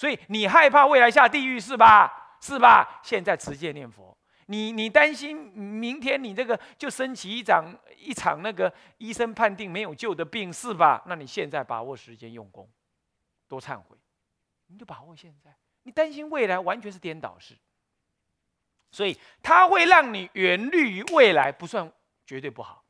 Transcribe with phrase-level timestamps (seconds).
[0.00, 2.38] 所以你害怕未来下地狱是吧？
[2.40, 3.02] 是吧？
[3.02, 4.16] 现在持戒念佛。
[4.46, 11.02] 你你担心明天你这个就升起一场一场那个医生判定没有救的病是吧？
[11.04, 12.66] 那你现在把握时间用功，
[13.46, 13.94] 多忏悔，
[14.68, 15.54] 你就把握现在。
[15.82, 17.54] 你担心未来完全是颠倒式，
[18.90, 21.92] 所以它会让你远虑于未来，不算
[22.24, 22.82] 绝对不好。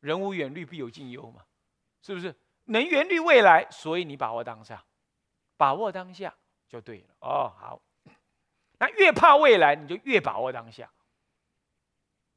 [0.00, 1.42] 人无远虑，必有近忧嘛，
[2.00, 2.34] 是不是？
[2.64, 4.82] 能远虑未来，所以你把握当下，
[5.58, 6.34] 把握当下
[6.66, 7.14] 就对了。
[7.20, 7.82] 哦，好。
[8.78, 10.90] 那越怕未来，你就越把握当下，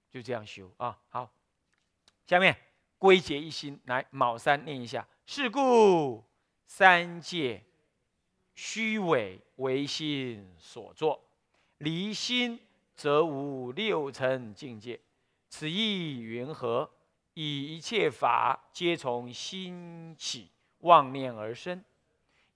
[0.09, 0.99] 就这样修啊。
[1.07, 1.31] 好，
[2.25, 2.57] 下面
[2.97, 6.25] 归结一心，来卯三念一下：是故
[6.66, 7.63] 三界
[8.55, 11.23] 虚伪为心所作，
[11.77, 12.59] 离心
[12.95, 14.99] 则无六尘境界。
[15.47, 16.91] 此意云何？
[17.33, 21.81] 以一切法皆从心起妄念而生，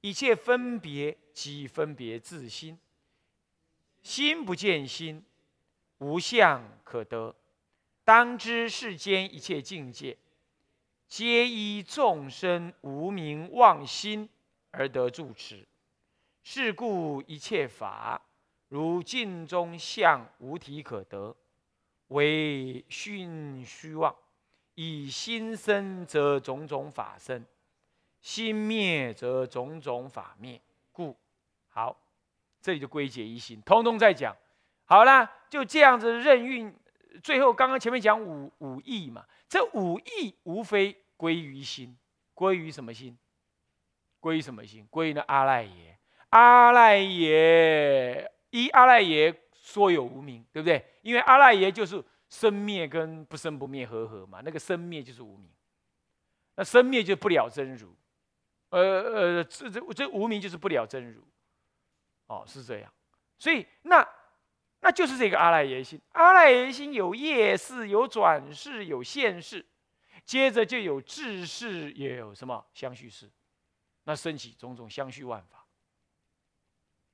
[0.05, 2.77] 一切分别即分别自心。
[4.04, 5.26] 心不见心，
[5.98, 7.35] 无相可得。
[8.04, 10.15] 当知世间一切境界，
[11.07, 14.30] 皆依众生无名妄心
[14.70, 15.68] 而得住持。
[16.43, 18.21] 是故一切法，
[18.68, 21.35] 如镜中相，无体可得，
[22.10, 23.27] 为虚
[23.65, 24.15] 虚妄。
[24.76, 27.41] 以心生，则种种法生；
[28.26, 30.59] 心灭，则种种法灭。
[30.91, 31.15] 故
[31.68, 31.95] 好。
[32.59, 34.35] 这里就归结一心，通通在讲。
[34.85, 36.76] 好了，就这样子任运。
[37.21, 41.96] 最后刚刚前面讲五五义嘛，这五义无非归于心，
[42.34, 43.15] 归于什么心？
[44.20, 44.87] 归于什么心？
[44.90, 45.99] 归于那阿赖耶。
[46.29, 50.84] 阿赖耶一阿赖耶说有无名，对不对？
[51.03, 55.51] 因为阿赖耶就是生灭跟不生不灭合合嘛，那个生灭就是无名，
[56.55, 57.96] 那生灭就不了真如。
[58.70, 61.21] 呃呃，这这这无名就是不了真如。
[62.27, 62.91] 哦，是这样，
[63.38, 64.08] 所以那
[64.80, 66.02] 那就是这个阿赖耶心。
[66.13, 69.66] 阿赖耶心有业事，有转世，有现世，
[70.26, 73.30] 接着就有智世，也有什么相续世，
[74.06, 75.68] 那升起种种相续万法，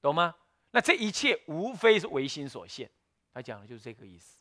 [0.01, 0.35] 懂吗？
[0.71, 2.89] 那这一切无非是唯心所现，
[3.33, 4.39] 他讲的就是这个意思。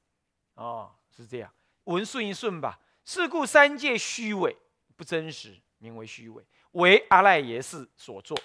[0.54, 1.52] 哦，是这样，
[1.84, 2.78] 文顺一顺吧。
[3.04, 4.56] 是故三界虚伪
[4.94, 8.38] 不真实，名为虚伪，为阿赖耶识所作。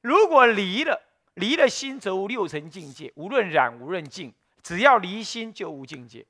[0.00, 1.08] 如果离了。
[1.36, 3.10] 离了心，则无六层境界。
[3.16, 4.30] 无论染，无论净，
[4.62, 6.26] 只要离心，就无境界。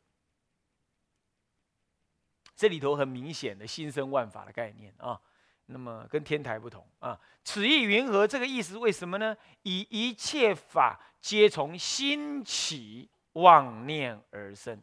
[2.55, 5.21] 这里头很明显的心生万法的概念啊。
[5.67, 7.21] 那么跟天台不同啊。
[7.43, 8.29] 此意云何？
[8.29, 9.37] 这个意思为什么呢？
[9.63, 14.81] 以一切法皆从心起妄念而生，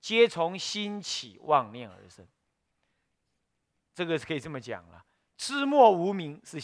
[0.00, 2.26] 皆从心起妄念而生。
[3.94, 5.04] 这个是可以这么讲了。
[5.40, 6.60] 知末无名是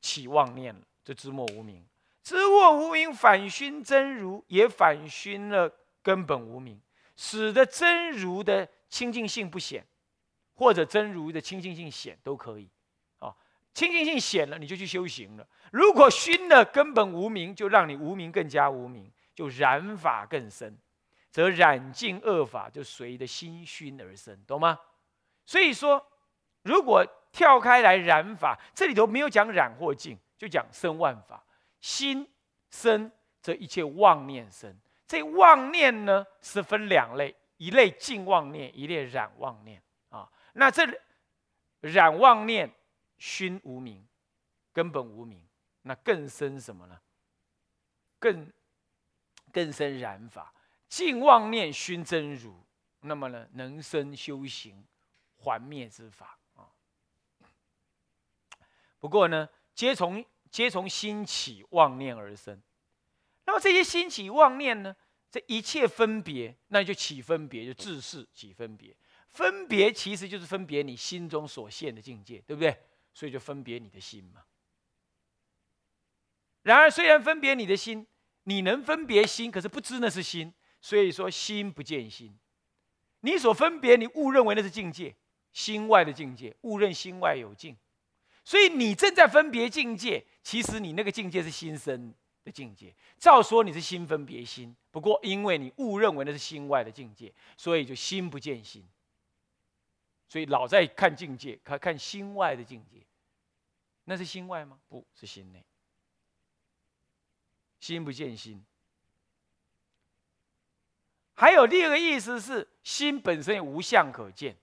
[0.00, 1.84] 起妄念了，这知末无名。
[2.22, 5.68] 知我无名，反熏真如，也反熏了
[6.00, 6.80] 根本无名，
[7.16, 9.84] 使得真如的清净性不显，
[10.54, 12.70] 或者真如的清净性显都可以。
[13.18, 13.34] 啊，
[13.72, 15.44] 清净性显了，你就去修行了。
[15.72, 20.78] 如果熏了根本无名，就让你无名更加无名，就染法更深，
[21.28, 24.78] 则染尽恶法就随着心熏而生，懂吗？
[25.44, 26.06] 所以说，
[26.62, 31.44] 如果跳开来染法，这里头没有讲染或净，就讲生万法。
[31.80, 32.24] 心
[32.70, 33.10] 生，
[33.42, 34.72] 则一切妄念生。
[35.04, 39.82] 这妄念呢，是分两类：一类净妄念，一类染妄念。
[40.10, 40.86] 啊，那这
[41.80, 42.72] 染妄念
[43.18, 44.06] 熏无名，
[44.72, 45.44] 根本无名，
[45.82, 47.00] 那更生什么呢？
[48.20, 48.48] 更
[49.52, 50.54] 更生染法。
[50.88, 52.64] 净妄念熏真如，
[53.00, 54.86] 那么呢，能生修行
[55.36, 56.38] 还灭之法。
[59.04, 60.24] 不过呢，皆从。
[60.54, 62.62] 皆从心起妄念而生，
[63.44, 64.94] 那么这些心起妄念呢？
[65.28, 68.96] 这一切分别，那就起分别，就自是起分别。
[69.30, 72.84] 分别其实就是分别你心中所现的境界，对不对？
[73.12, 74.44] 所以就分别你的心嘛。
[76.62, 78.06] 然而，虽然分别你的心，
[78.44, 82.32] 你能分别心，可是不知那是心，所以说心不见心。
[83.22, 85.16] 你所分别，你误认为那是境界，
[85.52, 87.76] 心外的境界，误认心外有境。
[88.44, 92.12] 所以你正在分别境界，其实你那个境界是心生
[92.44, 92.94] 的境界。
[93.18, 98.86] 照说你是心分别心，不过因为你误认为那是心外的境界，所以就心不见心。
[100.28, 102.98] 所以老在看境界，看看心外的境界，
[104.04, 104.78] 那是心外吗？
[104.88, 105.64] 不是心内。
[107.80, 108.64] 心不见心。
[111.34, 114.56] 还有第二个意思是，心本身无相可见，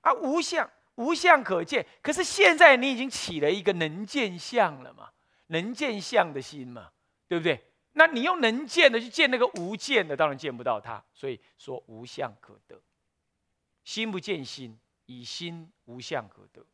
[0.00, 0.70] 啊，无相。
[1.00, 5.10] 无相可见，可是现在你已经起了一个能见相了嘛？
[5.46, 6.92] 能见相的心嘛，
[7.26, 7.64] 对不对？
[7.92, 11.02] 那你用能见的去见那个无见的，当然见不到它。
[11.12, 12.80] 所以说无相可得，
[13.82, 16.64] 心不见心，以心无相可得。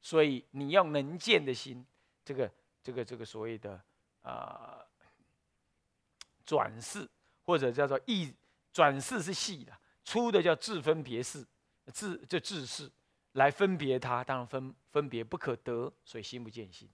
[0.00, 1.86] 所以你用能见的心，
[2.24, 2.50] 这个
[2.82, 3.80] 这个这个所谓的
[4.22, 4.84] 啊
[6.44, 7.08] 转世，
[7.44, 8.34] 或者叫做意
[8.72, 9.72] 转世是细的，
[10.04, 11.46] 粗的叫自分别世，
[11.92, 12.90] 自就自世
[13.32, 16.88] 来分别它，当然分分别不可得，所以心不见心。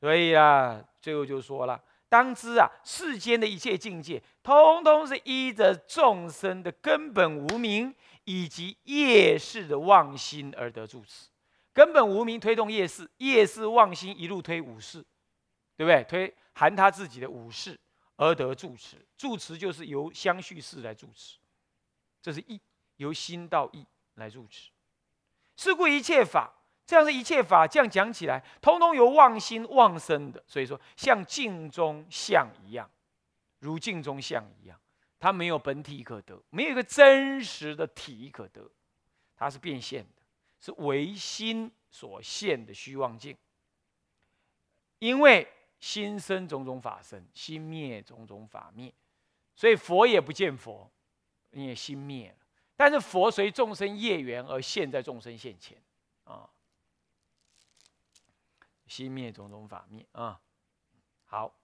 [0.00, 1.82] 所以啊，最后就说了。
[2.08, 7.94] 当知啊，世间的一切境界，通通是依着众生的根本无明
[8.24, 11.28] 以及业事的妄心而得住持。
[11.72, 15.02] 根本无明推动业事，业事妄心一路推五事，
[15.74, 16.04] 对不对？
[16.04, 17.80] 推含他自己的五事
[18.16, 19.02] 而得住持。
[19.16, 21.38] 住持就是由相续事来住持，
[22.20, 22.60] 这是意，
[22.96, 24.70] 由心到意来住持。
[25.70, 26.52] 是故一切法。
[26.84, 30.42] 这样是一切法，这样讲起来，通通由妄心妄生的。
[30.46, 32.90] 所以说，像镜中像一样，
[33.60, 34.78] 如镜中像一样，
[35.18, 38.68] 它没有本体可得，没有一个真实的体可得，
[39.36, 40.22] 它是变现的，
[40.60, 43.34] 是唯心所现的虚妄境。
[44.98, 45.48] 因为
[45.78, 48.92] 心生种种法生，心灭种种法灭，
[49.54, 50.90] 所以佛也不见佛，
[51.52, 52.36] 因为心灭。
[52.82, 55.80] 但是佛随众生业缘而现，在众生现前
[56.24, 56.50] 啊。
[58.88, 60.40] 心灭种种法灭啊，
[61.26, 61.54] 好，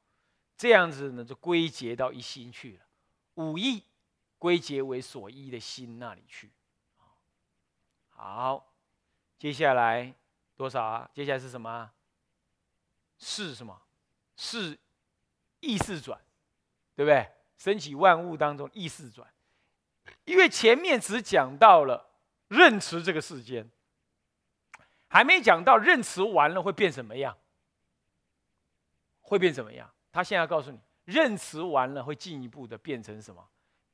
[0.56, 2.84] 这样子呢就归结到一心去了，
[3.34, 3.82] 五意
[4.38, 6.52] 归结为所依的心那里去。
[8.10, 8.72] 好，
[9.40, 10.14] 接下来
[10.54, 11.10] 多少啊？
[11.12, 11.90] 接下来是什么？
[13.18, 13.82] 是什么？
[14.36, 14.78] 是
[15.58, 16.20] 意识转，
[16.94, 17.28] 对不对？
[17.56, 19.28] 升起万物当中意识转，
[20.28, 22.10] 因为前面只讲到了
[22.48, 23.68] 认识这个世间。
[25.10, 27.34] 还没讲到认词完了会变什么样？
[29.22, 29.90] 会变怎么样？
[30.12, 33.42] 他现在告诉你，认词完了会进一步的变成什么？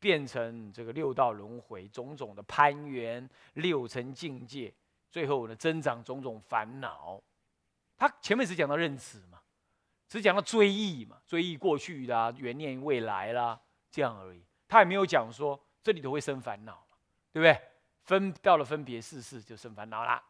[0.01, 4.75] 变成这个六道轮回、种种的攀缘、六层境界，
[5.09, 7.23] 最后呢增长种种烦恼。
[7.97, 9.41] 他前面只讲到认词嘛，
[10.09, 14.43] 只讲到追忆嘛，追忆过去啦，缘念未来啦，这样而已。
[14.67, 16.85] 他也没有讲说这里头会生烦恼
[17.31, 17.71] 对不对？
[18.03, 20.25] 分到了分别世事就生烦恼啦。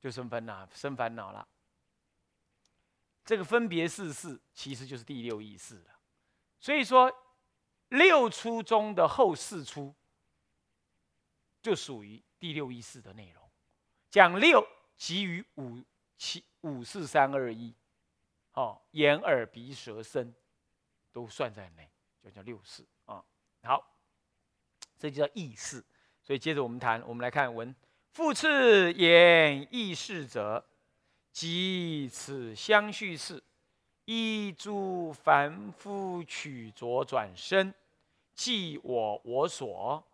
[0.00, 1.48] 就生烦恼，生烦恼啦。
[3.24, 5.98] 这个分别四事其实就是第六意识了。
[6.60, 7.10] 所以说，
[7.88, 9.94] 六出中的后四出
[11.62, 13.42] 就属于第六意识的内容。
[14.10, 14.66] 讲六，
[14.96, 15.82] 即于五
[16.18, 17.74] 七五四三二一，
[18.52, 20.34] 哦，眼耳鼻舌身
[21.14, 21.88] 都算在内，
[22.22, 23.24] 就叫六事啊。
[23.62, 23.82] 好，
[24.98, 25.82] 这就叫意识。
[26.20, 27.74] 所以接着我们谈，我们来看文。
[28.10, 30.64] 复次言意事者，
[31.32, 33.42] 即此相续事，
[34.06, 37.72] 依诸凡夫取着转身，
[38.34, 40.04] 即我我所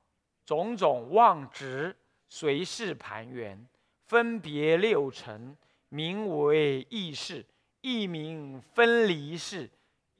[0.44, 1.96] 种种妄执，
[2.28, 3.66] 随事盘缘，
[4.06, 5.56] 分别六尘，
[5.88, 7.44] 名为意事，
[7.82, 9.70] 亦名分离事，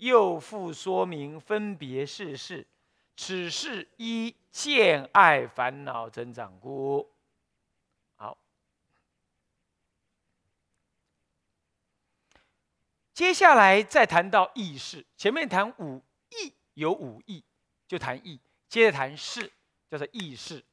[0.00, 2.66] 又复说明分别事事，
[3.16, 7.06] 此事依见爱烦恼增长故。
[8.16, 8.38] 好
[13.12, 17.44] 接下来再谈到意识，前面谈五意有五意，
[17.86, 19.52] 就谈意，接着谈事，
[19.90, 20.64] 叫做意识。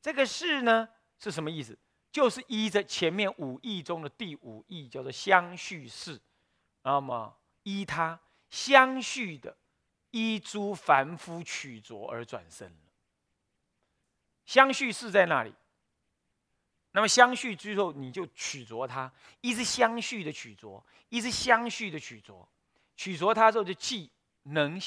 [0.00, 1.78] 这个事呢是什么意思？
[2.10, 6.18] 就是依着前面五意中的第五意，叫做相续事。
[6.82, 8.18] 那么依他
[8.52, 9.56] 相续的
[10.10, 12.92] 依诸凡夫取着而转生了。
[14.44, 15.54] 相续是在那里？
[16.90, 22.46] 那么相续之后，你就取着它，一直相续的取着，一直相续的取着，
[22.94, 24.10] 取着它之后，就记
[24.42, 24.78] 能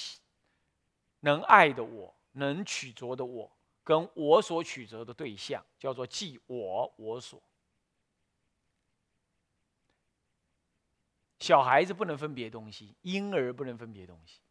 [1.21, 3.51] 能爱的我，能取着的我，
[3.83, 7.41] 跟我所取着的对象，叫做即我我所。
[11.45, 14.41] 小孩子不能分别东西，婴儿不能分别东西，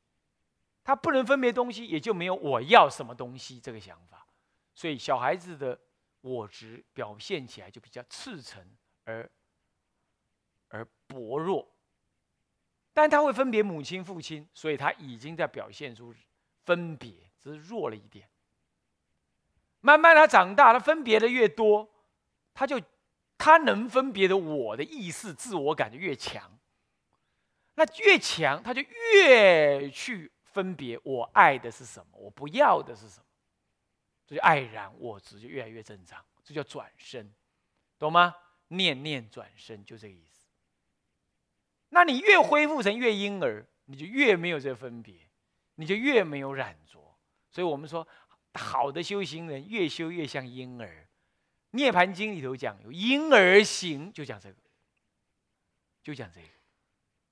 [0.84, 4.26] 他不能分别东西，也就没有我要什么东西这个想法，
[4.74, 5.78] 所以小孩子的。
[6.26, 8.66] 我执表现起来就比较赤诚
[9.04, 9.30] 而
[10.68, 11.70] 而薄弱，
[12.94, 16.14] 但他会分别母亲、父亲，所以他已经在表现出
[16.64, 18.26] 分别，只是弱了一点。
[19.82, 21.86] 慢慢他长大，他分别的越多，
[22.54, 22.80] 他就
[23.36, 26.58] 他能分别的我的意识、自我感就越强。
[27.74, 28.82] 那越强，他就
[29.14, 33.26] 越去分别我爱的是什么，我不要的是什么。
[34.26, 37.34] 这就爱然我执就越来越正常，这叫转身，
[37.98, 38.34] 懂吗？
[38.68, 40.46] 念念转生，就这个意思。
[41.90, 45.14] 那你越恢复成越婴儿，你就越没有这分别，
[45.74, 46.98] 你就越没有染着。
[47.50, 48.06] 所以我们说，
[48.54, 50.86] 好的修行人越修越像婴儿。
[51.70, 54.58] 《涅盘经》里头讲有婴儿行，就讲这个，
[56.02, 56.46] 就讲这个，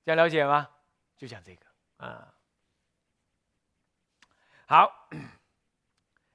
[0.04, 0.68] 这样了解吗？
[1.16, 1.66] 就讲这个
[1.98, 2.34] 啊。
[4.66, 5.08] 好，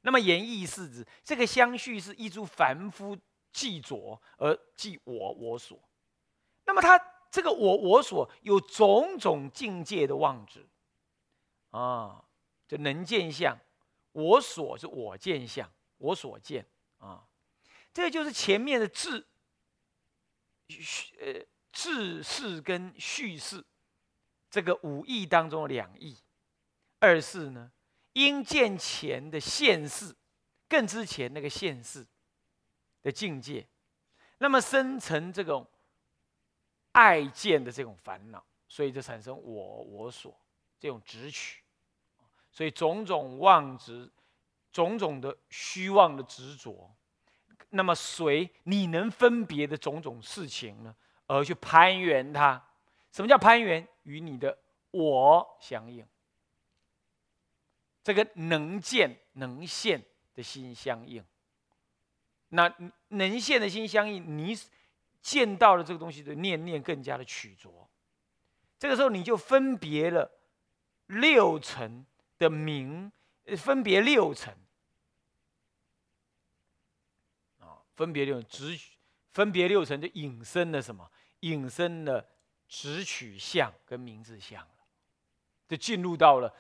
[0.02, 3.18] 那么言意是指这个相续是一诸凡夫
[3.52, 5.78] 记着而记我我所，
[6.66, 6.98] 那么他
[7.32, 10.66] 这个我我所有种种境界的妄执
[11.72, 12.24] 啊，
[12.68, 13.58] 就能见相，
[14.12, 16.66] 我所是我见相，我所见
[17.00, 17.28] 啊。
[17.92, 19.26] 这就是前面的智，
[21.20, 21.44] 呃，
[21.78, 23.64] 智事跟叙事，
[24.50, 26.18] 这个五义当中两义。
[26.98, 27.72] 二是呢，
[28.14, 30.16] 因见前的现世，
[30.68, 32.08] 更之前那个现世
[33.04, 33.68] 的境界，
[34.40, 35.68] 那么生成这种
[36.94, 40.36] 爱见的这种烦恼，所以就产生我我所
[40.80, 41.62] 这种执取，
[42.52, 44.12] 所以种种妄执，
[44.72, 46.92] 种种的虚妄的执着。
[47.70, 50.96] 那么随你能分别的种种事情呢，
[51.28, 52.62] 而去攀缘它？
[53.12, 53.88] 什么叫攀缘？
[54.04, 54.58] 与你的
[54.92, 56.06] 我相应，
[58.04, 60.04] 这个能见能现
[60.34, 61.24] 的心相应。
[62.50, 62.74] 那
[63.10, 64.58] 能现的心相应，你
[65.22, 67.90] 见到了这个东西的念念更加的曲着。
[68.80, 70.32] 这个时候你就分别了
[71.08, 72.06] 六层
[72.38, 73.12] 的名，
[73.58, 74.54] 分别六层。
[77.96, 78.80] 分别六直，
[79.32, 81.10] 分别六层就引申了什么？
[81.42, 82.28] 引申了
[82.68, 84.68] 直取相跟名字相，
[85.68, 86.54] 就进入到了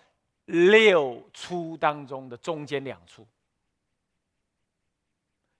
[0.45, 3.27] 六出当中的中间两处。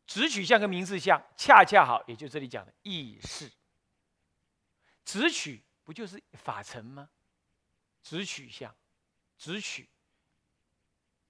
[0.05, 3.51] 直取相跟名字相，恰恰好，也就这里讲的意识。
[5.03, 7.09] 直取不就是法尘吗？
[8.01, 8.73] 直取相，
[9.37, 9.89] 直取，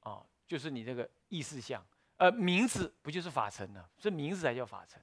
[0.02, 1.84] 啊，就是你这个意识相。
[2.18, 3.84] 呃，名字不就是法尘呢？
[3.98, 5.02] 这名字才叫法尘。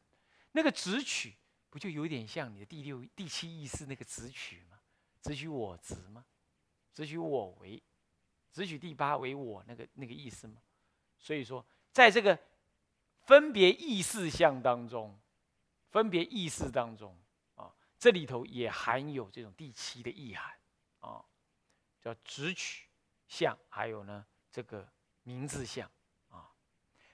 [0.52, 1.34] 那个直取
[1.74, 4.78] 不就有点像你的第六、第七意识那个直取吗？
[5.20, 6.24] 直取我执吗？
[6.92, 7.82] 直取我为，
[8.52, 10.62] 直取第八为我那个那个意思吗？
[11.18, 12.38] 所以说，在这个
[13.24, 15.18] 分别意识相当中，
[15.90, 17.18] 分别意识当中
[17.56, 20.56] 啊，这里头也含有这种第七的意涵
[21.00, 21.24] 啊，
[22.00, 22.86] 叫直取
[23.26, 24.88] 相，还有呢这个
[25.24, 25.90] 名字相。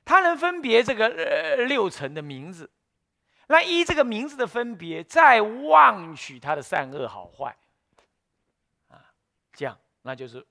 [0.04, 2.70] 他能分别这个呃六层的名字，
[3.50, 7.56] 那依这个名字的分别，再妄取它的善恶好坏，
[8.86, 9.12] 啊，
[9.52, 10.46] 这样那就是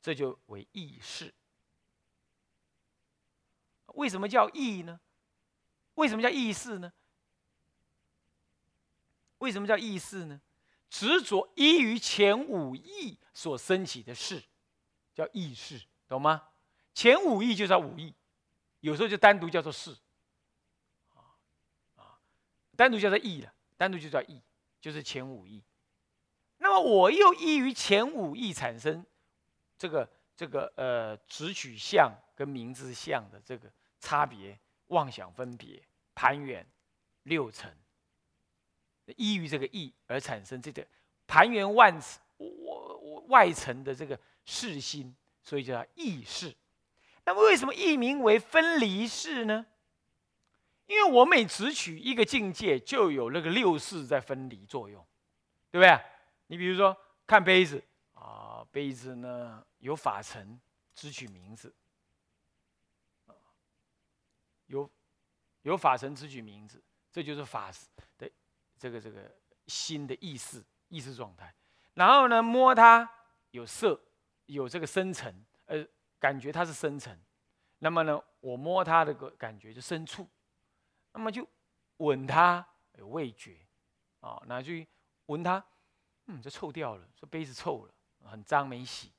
[0.00, 1.34] 这就为意识。
[3.88, 4.98] 为什么叫意呢？
[5.96, 6.90] 为什么叫意识呢？
[9.36, 10.40] 为什么叫意识呢？
[10.88, 14.42] 执着依于前五义所升起的事，
[15.14, 15.78] 叫意识，
[16.08, 16.44] 懂吗？
[16.94, 18.14] 前五义就叫五义。
[18.80, 19.94] 有时候就单独叫做事，
[22.80, 24.40] 单独叫做义了，单独就叫义，
[24.80, 25.62] 就是前五义。
[26.56, 29.04] 那么我又依于前五义产生
[29.76, 35.82] 这个这个呃直取相跟名字相的这个差别，妄想分别
[36.14, 36.66] 盘缘
[37.24, 37.70] 六层，
[39.14, 40.82] 依于这个义而产生这个
[41.26, 41.94] 盘缘万
[42.38, 46.56] 我我外层的这个世心，所以叫意识。
[47.26, 49.66] 那么为什么译名为分离式呢？
[50.90, 55.06] 因为我每直取一个境界，就有那个六识在分离作用，
[55.70, 56.04] 对不对？
[56.48, 56.96] 你比如说
[57.28, 57.80] 看杯子
[58.14, 60.60] 啊，杯子呢有法尘
[60.92, 61.72] 直取名字，
[64.66, 64.90] 有
[65.62, 66.82] 有法尘直取名字，
[67.12, 67.70] 这就是法
[68.18, 68.28] 的
[68.76, 69.32] 这个这个
[69.68, 71.54] 心的意识意识状态。
[71.94, 73.08] 然后呢，摸它
[73.52, 74.00] 有色，
[74.46, 75.32] 有这个深层，
[75.66, 75.86] 呃。
[76.18, 77.18] 感觉它是深层，
[77.78, 80.28] 那么呢，我摸它的个感觉就深处，
[81.12, 81.46] 那么就
[81.98, 83.66] 闻它有味觉，
[84.20, 84.86] 啊，拿去
[85.26, 85.64] 闻它，
[86.26, 87.94] 嗯，这臭掉了，这杯子臭了，
[88.30, 89.12] 很脏没洗，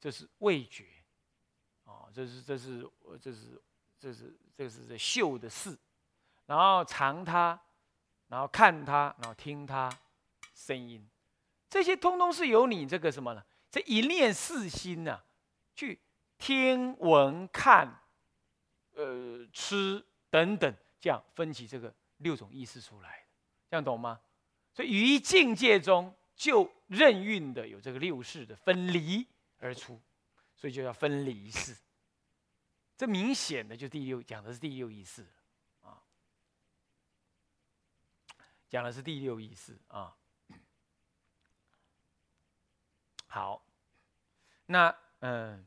[0.00, 0.86] 这是味觉，
[1.84, 3.62] 啊，这是这是这是
[3.98, 5.78] 这是这是这嗅的事，
[6.46, 7.60] 然后尝它，
[8.28, 9.90] 然后看它，然后听它
[10.54, 11.08] 声音，
[11.68, 13.44] 这些通通是由你这个什么呢？
[13.70, 15.22] 这一念四心呐，
[15.74, 16.00] 去。
[16.38, 18.02] 听闻看，
[18.92, 23.26] 呃，吃等等，这样分起这个六种意识出来的，
[23.70, 24.20] 这样懂吗？
[24.72, 29.26] 所以于境界中就任运的有这个六识的分离
[29.58, 30.00] 而出，
[30.54, 31.76] 所以就叫分离识。
[32.96, 35.26] 这明显的就第六讲的是第六意识
[35.82, 36.02] 啊。
[38.68, 40.16] 讲的是第六意识啊。
[43.28, 43.62] 好，
[44.66, 45.64] 那嗯，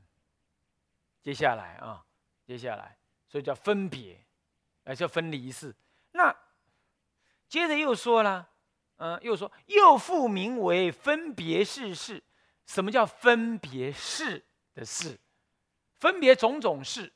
[1.21, 2.03] 接下来啊，
[2.45, 4.19] 接下来，所以叫分别，
[4.83, 5.75] 呃，叫分离式。
[6.11, 6.35] 那
[7.47, 8.49] 接着又说了，
[8.97, 12.23] 嗯，又说又复名为分别事事。
[12.65, 15.19] 什么叫分别事的事？
[15.95, 17.11] 分别种种事，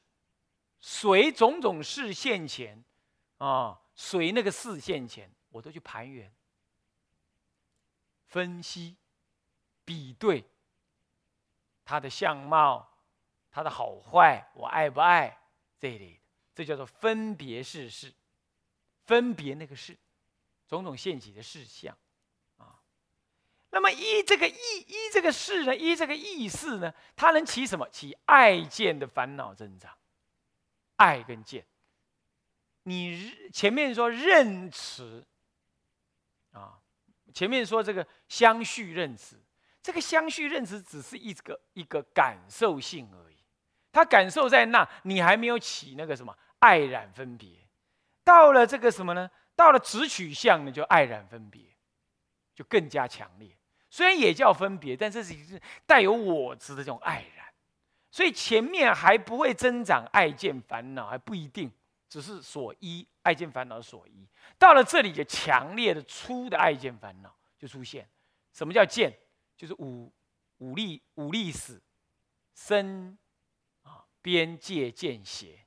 [0.80, 2.84] 随种种事现前，
[3.38, 6.34] 啊，随那个事现前，我都去盘圆、
[8.28, 8.98] 分析、
[9.86, 10.44] 比对
[11.86, 12.90] 它的相貌、
[13.52, 15.38] 它的好坏，我爱不爱
[15.78, 16.23] 这一类的，
[16.54, 18.14] 这叫做分别事事，
[19.06, 19.98] 分别那个事，
[20.68, 21.98] 种种现起的事项，
[22.58, 22.80] 啊。
[23.72, 24.54] 那么依这个意
[24.88, 27.90] 依这个事呢，依这个意识呢，它能起什么？
[27.90, 29.98] 起爱见的烦恼增长。
[30.96, 31.66] 爱跟见，
[32.84, 35.26] 你前面说认识
[36.52, 36.80] 啊，
[37.34, 39.36] 前面说这个相续认识，
[39.82, 43.33] 这个相续认识只是一个一个感受性而已。
[43.94, 47.50] 他感受在那，你还没有起那个什么爱染分别。
[48.26, 49.30] 到了这个什么呢？
[49.56, 51.62] 到了直取相呢，就爱染分别，
[52.56, 53.56] 就更加强烈。
[53.90, 57.46] 虽然也叫分别，但这是是带有我执的这种爱然，
[58.10, 61.72] 所以前面还不会增长爱见烦恼，还不一定，
[62.10, 64.28] 只是所依爱见烦恼所依。
[64.58, 68.10] 到了这里，就强烈的粗的爱见烦恼就出现。
[68.52, 69.16] 什么叫见？
[69.56, 70.12] 就是五
[70.58, 71.80] 五力五力史
[72.56, 73.16] 身
[74.24, 75.60] 边界见邪，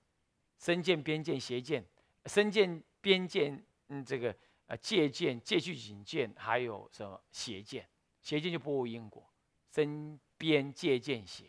[0.58, 1.86] 身见边见邪见，
[2.24, 4.34] 身见边见嗯这个
[4.66, 7.88] 呃界见界距警见，还有什么邪见？
[8.22, 9.24] 邪见就不无因果，
[9.70, 11.44] 身边界见邪，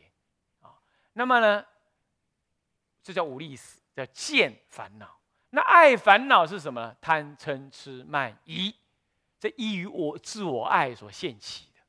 [0.61, 0.77] 啊，
[1.13, 1.65] 那么呢，
[3.01, 5.19] 这叫无力死，叫见烦恼。
[5.51, 6.93] 那爱烦恼是什么？
[6.99, 8.75] 贪嗔痴慢疑，
[9.39, 11.79] 这依于我自我爱所现起的，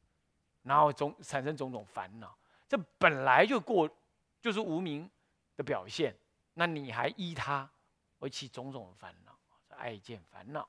[0.62, 2.38] 然后种产生种种烦恼。
[2.68, 3.90] 这本来就过，
[4.48, 5.08] 就是无名
[5.56, 6.16] 的表现。
[6.54, 7.70] 那你还依他
[8.18, 9.38] 而起种种烦恼，
[9.76, 10.66] 爱见烦恼，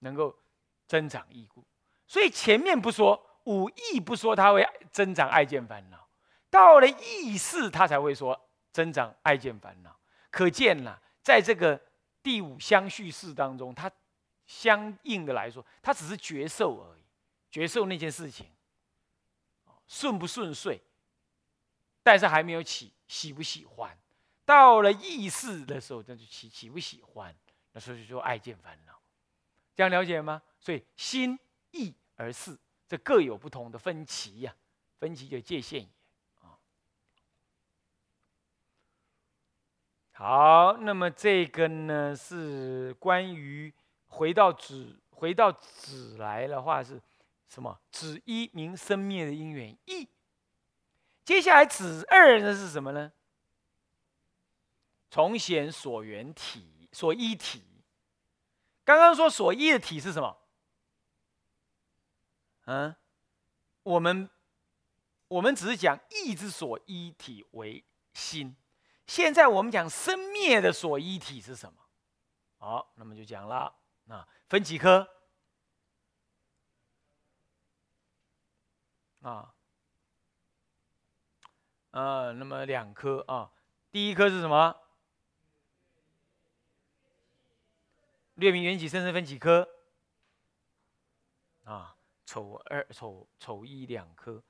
[0.00, 0.36] 能够
[0.88, 1.64] 增长异故。
[2.08, 5.98] 所以前面不说五意不说，他会增长爱见烦恼；
[6.50, 9.96] 到了意识，他才会说增长爱见烦恼。
[10.28, 11.80] 可见了，在这个
[12.20, 13.88] 第五相续事当中，它
[14.44, 17.02] 相应的来说，它只是觉受而已，
[17.48, 18.50] 觉受那件事情
[19.86, 20.82] 顺不顺遂，
[22.06, 23.98] 但是还没有起喜不喜欢。
[24.44, 27.34] 到了意识的时候，那就起喜不喜欢，
[27.72, 28.96] 那所以就爱见烦恼。
[29.74, 30.40] 这样了解吗？
[30.60, 31.36] 所以心。
[31.72, 32.56] 意而事，
[32.88, 34.54] 这各有不同的分歧呀，
[34.98, 35.88] 分歧就界限也
[36.40, 36.56] 啊。
[40.12, 43.70] 好，那么这个呢是关于
[44.06, 46.98] 回到子，回到子来的话是
[47.48, 47.78] 什么？
[47.90, 50.08] 子一名生灭的因缘意。
[51.26, 53.12] 接下来子二呢是什么呢？
[55.10, 57.64] 从显所缘体，所一体。
[58.84, 60.38] 刚刚说所依的体是什么？
[62.66, 62.94] 嗯，
[63.82, 64.30] 我们
[65.26, 68.56] 我们只是讲意之所依体为心，
[69.08, 71.80] 现在我们讲生灭的所依体是什么？
[72.58, 75.08] 好，那么就讲了，那分几颗？
[79.22, 79.52] 啊，
[81.96, 83.50] 呃，那么两颗啊，
[83.90, 84.76] 第一颗是什么？
[88.34, 89.66] 略名缘起生生分几颗？
[91.64, 91.96] 啊？
[92.26, 94.42] 丑二丑丑一两颗，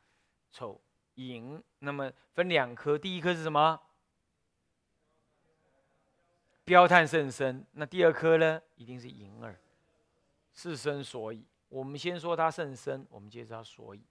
[0.51, 0.81] 丑
[1.15, 3.81] 寅，那么分两颗，第一颗是什么？
[6.65, 8.61] 标探甚深，那第二颗呢？
[8.75, 9.57] 一定是寅二，
[10.53, 11.47] 是生所以。
[11.69, 14.05] 我们先说它甚深，我们接着它所以。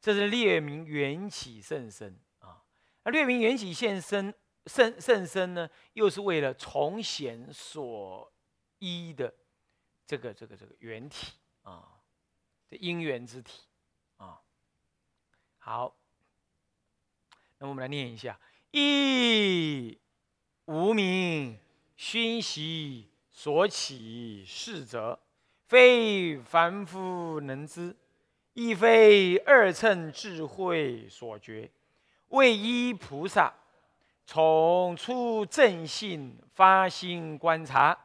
[0.00, 2.62] 这是列名缘起甚深啊。
[3.04, 4.34] 那列名缘起现身
[4.66, 8.32] 甚甚深呢，又是为了重显所
[8.78, 9.34] 依的
[10.06, 11.32] 这个这个这个缘体
[11.62, 11.96] 啊。
[12.68, 13.62] 这因缘之体，
[14.16, 14.40] 啊，
[15.58, 15.96] 好，
[17.58, 18.38] 那我们来念一下：
[18.70, 19.98] 一
[20.66, 21.58] 无名
[21.96, 25.18] 熏习所起事者，
[25.66, 27.96] 非凡夫能知，
[28.62, 31.70] 亦非二乘智慧所觉。
[32.28, 33.50] 为依菩萨
[34.26, 37.98] 从出正性发心观察，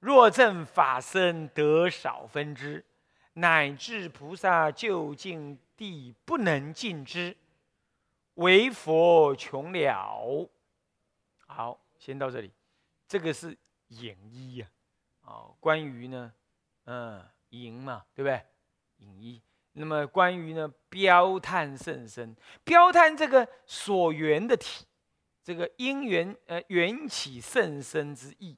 [0.00, 2.82] 若正法身得少分之。
[3.34, 7.36] 乃至菩萨究竟地不能尽之，
[8.36, 10.48] 唯佛穷了。
[11.46, 12.50] 好，先到这里。
[13.06, 13.54] 这个是
[13.88, 14.66] 演一呀，
[15.20, 16.32] 啊，啊，关于呢，
[16.84, 18.40] 嗯，淫嘛，对不对？
[18.96, 19.42] 淫一。
[19.72, 24.84] 那么关于呢，标叹甚深，标叹这个所缘的体，
[25.42, 28.56] 这个因缘呃缘起甚深之意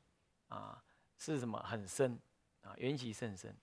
[0.48, 0.82] 啊，
[1.16, 1.58] 是什么？
[1.60, 2.18] 很深
[2.62, 3.56] 啊，缘起甚深，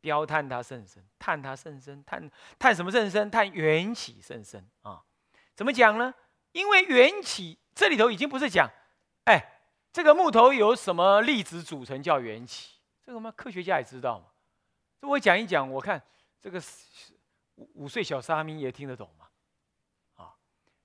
[0.00, 3.30] 标叹它甚深，叹它甚深，叹叹什么甚深？
[3.30, 5.02] 叹缘起甚深啊？
[5.54, 6.12] 怎么讲呢？
[6.52, 8.68] 因为缘起这里头已经不是讲，
[9.24, 9.60] 哎，
[9.92, 12.80] 这个木头有什么粒子组成叫缘起？
[13.04, 14.26] 这个嘛，科学家也知道嘛。
[15.00, 16.02] 这我讲一讲，我看
[16.42, 16.60] 这个
[17.54, 19.28] 五五岁小沙弥也听得懂嘛？
[20.16, 20.34] 啊，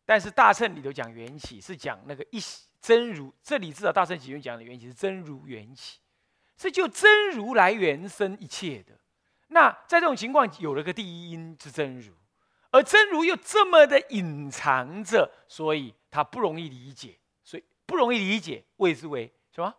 [0.05, 2.39] 但是大乘里头讲缘起是讲那个一
[2.79, 5.99] 真如，这里至少大乘起源讲的缘起是真如缘起，
[6.57, 8.97] 是就真如来原生一切的。
[9.47, 12.13] 那在这种情况，有了个第一因之真如。
[12.69, 19.73] 而真如又这么的隐藏着，所以它不容易理解，所以不容易理解，谓之为什么？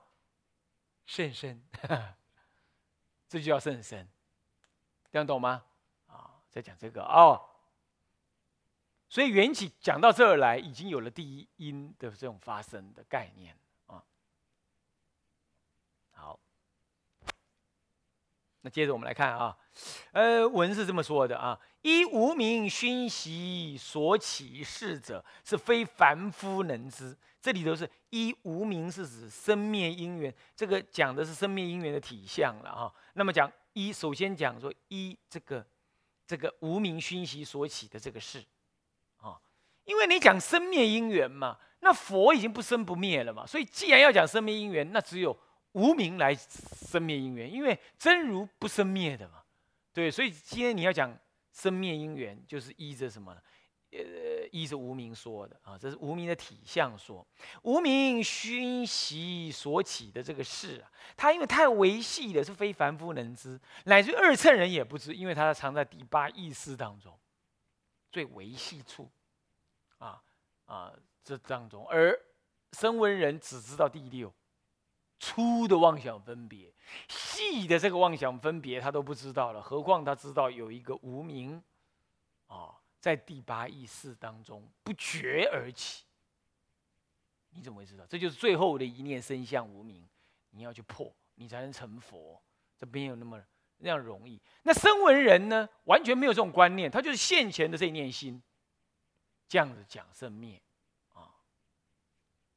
[1.04, 1.62] 甚深，
[3.28, 4.08] 这就叫甚深，
[5.18, 5.64] 这样懂吗？
[6.07, 7.44] 啊，在讲这个哦。
[9.09, 14.00] 所以缘起讲到这儿来，已经有了第一因的这种发生的概念啊。
[16.12, 16.38] 好。
[18.61, 19.59] 那接着我们来看啊，
[20.12, 27.18] 呃，文是这么说的啊：一无名熏习所起事者，是非凡夫能知。
[27.40, 32.94] 这里头是一无名，是指生灭因缘，这个讲的是生灭因缘的体相了啊。
[33.14, 33.50] 那么讲
[33.86, 35.66] 一，首先讲说一这个
[36.26, 38.44] 这个无名熏习所起的这个事
[39.18, 39.38] 啊，
[39.84, 45.38] 因为你讲生灭因缘嘛，那佛已经不生不灭了嘛，所以既然要讲生灭因缘，那只有。
[45.72, 49.42] 无名来生灭因缘，因为真如不生灭的嘛，
[49.92, 51.16] 对，所以今天你要讲
[51.52, 53.40] 生灭因缘，就是依着什么呢？
[53.90, 57.27] 呃，一是无名说的啊，这是无名的体相说。
[57.62, 67.18] 无名熏习所起的这个事啊，它因为太维系了，是非凡夫能知，乃至二乘人也不知，因为它藏在第八意识当中，
[68.11, 69.11] 最维系处
[69.98, 70.22] 啊
[70.66, 70.92] 啊
[71.24, 72.18] 这当中，而
[72.72, 74.33] 声闻人只知道第六。
[75.20, 76.72] 粗的妄想分别，
[77.09, 79.61] 细的这个妄想分别，他都不知道了。
[79.61, 81.61] 何况他知道有一个无名，
[82.46, 86.04] 啊，在第八意识当中不觉而起。
[87.50, 88.04] 你怎么会知道？
[88.06, 90.08] 这就是最后的一念生相无名，
[90.50, 92.40] 你要去破，你才能成佛。
[92.78, 93.42] 这没有那么
[93.78, 94.40] 那样容易。
[94.62, 98.42] 那声闻人呢，完全没有这种观念，他就是现前的这一念心，
[99.48, 100.62] 这样子讲生灭，
[101.14, 101.34] 啊，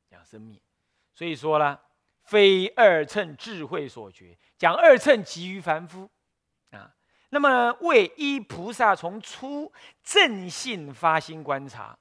[0.10, 0.62] 讲生灭。
[1.14, 1.82] 所以说啦。
[2.24, 6.10] 非二乘智慧所觉，讲二乘急于凡夫。
[7.34, 9.72] 那么为依菩萨从初
[10.04, 11.98] 正信发心观察，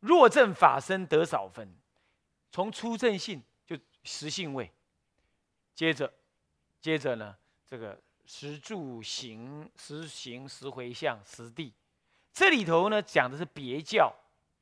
[0.00, 1.76] 若正法身得少分，
[2.50, 4.72] 从初正信就实性位，
[5.74, 6.10] 接着
[6.80, 11.74] 接着呢，这个实住行实行实回向实地，
[12.32, 14.10] 这里头呢讲的是别教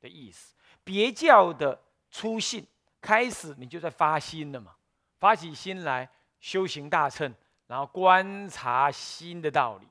[0.01, 2.67] 的意思，别教的初信
[3.01, 4.75] 开始，你就在发心了嘛。
[5.21, 7.33] 发起心来修行大乘，
[7.67, 9.87] 然后观察心的道理。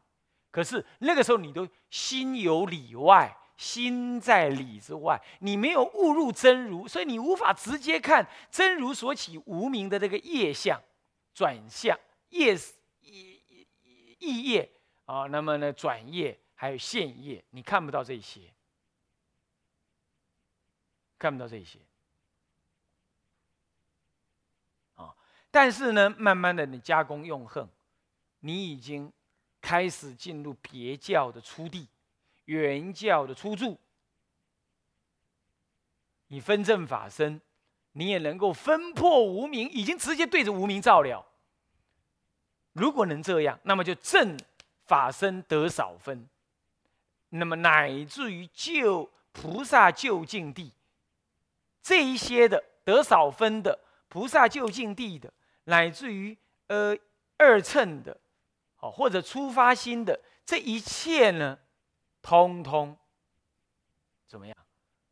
[0.52, 10.82] 可是那个时候，你都心有里外，心在理之外，你没有误入真如，所以你无法直接看真如所起无名的这个业相、
[11.34, 12.56] 转向业
[13.02, 13.68] 业
[14.20, 14.72] 业业
[15.06, 15.28] 啊。
[15.28, 18.42] 那么呢，转业还有现业，你看不到这些，
[21.20, 21.80] 看不到这些
[24.96, 25.14] 啊。
[25.52, 27.70] 但是呢，慢慢的你加工用恨，
[28.40, 29.12] 你已经
[29.70, 31.88] 开始进入别教的初地，
[32.46, 33.78] 原教的初住。
[36.30, 37.40] 你分正法身，
[37.92, 41.24] 你也能够分破无名，已经直接对着无名照了。
[42.74, 44.36] 如果能这样，那么就正
[44.88, 46.28] 法身得少分，
[47.30, 50.72] 那么乃至于救菩萨就近地，
[51.84, 53.78] 这一些的得少分的
[54.08, 55.32] 菩萨就近地的。
[55.66, 56.98] 乃至于呃
[57.38, 58.20] 二乘的，
[58.80, 61.58] 哦或者出发心的这一切呢，
[62.22, 62.98] 通通
[64.26, 64.56] 怎么样？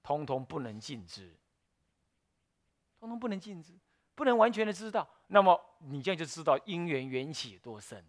[0.01, 1.35] 通通不能尽知，
[2.99, 3.73] 通通不能尽知，
[4.15, 5.07] 不能完全的知道。
[5.27, 8.03] 那么你这样就知道因缘缘起多深。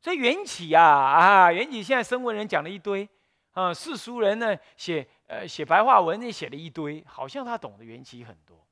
[0.00, 3.08] 所以缘起啊啊，缘起现在声闻人讲了一堆
[3.52, 8.66] 啊，世俗人呢写呃写白话文也写了一堆，好像他懂得缘起很多，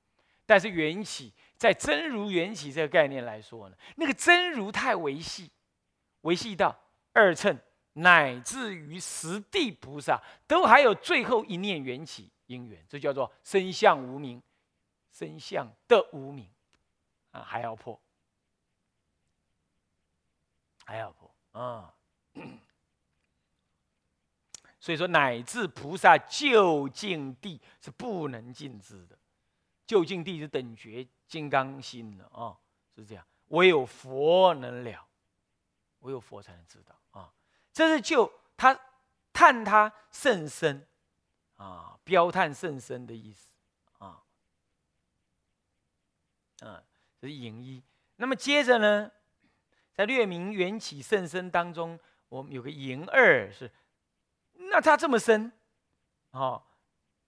[0.45, 1.33] 但是缘起。
[1.57, 5.51] 在真如缘起这个概念来说呢，那个真如太维系，
[6.27, 6.77] 维系到
[7.13, 7.57] 二乘
[7.95, 14.43] 乃至于十地菩萨，都还有最后一念缘起因缘，这叫做身相无名，
[15.13, 16.47] 身相的无名
[17.31, 17.99] 啊，还要破
[20.85, 21.95] 还要破啊。
[24.79, 29.19] 所以说，乃至菩萨究竟地是不能尽知的，
[29.87, 32.57] 究竟地是等觉金刚心的啊，
[32.95, 33.27] 是这样。
[33.49, 35.09] 唯有佛能了，
[36.07, 37.33] 唯有佛才能知道啊。
[37.73, 38.79] 这是就他
[39.33, 40.87] 探他甚深
[41.57, 43.49] 啊，标探甚深的意思
[43.99, 44.23] 啊。
[46.61, 46.83] 嗯，
[47.21, 47.83] 这是引一。
[48.17, 49.11] 那么接着呢，
[49.93, 53.71] 在略明缘起甚深当中，我们有个引二是。
[54.71, 55.53] 那它这么深，
[56.31, 56.63] 啊，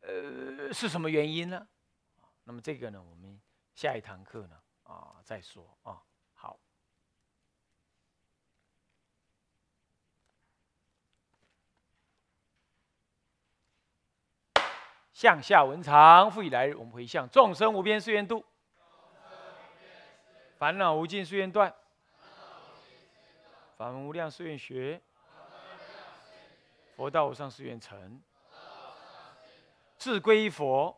[0.00, 1.68] 呃，是什么原因呢？
[2.44, 3.38] 那么这个呢，我们
[3.74, 6.02] 下一堂课呢，啊，再说啊。
[15.18, 18.44] 向下文长，复以来日，我们回向众生无边誓愿度，
[20.56, 21.74] 烦恼无尽誓愿断，
[23.76, 25.02] 法门无量誓愿学。
[26.94, 28.22] 佛道无上誓愿成，
[29.96, 30.96] 自归佛，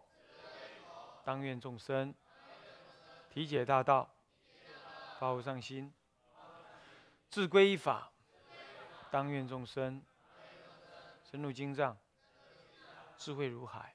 [1.25, 2.15] 当愿众生。
[3.31, 4.07] 体解大道，
[5.19, 5.91] 发无上心；
[7.31, 8.13] 自归法，
[9.11, 10.05] 当愿众生。
[11.25, 11.97] 深入经藏，
[13.17, 13.95] 智慧如海；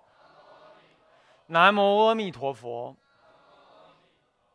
[1.51, 2.95] 南无阿弥陀佛。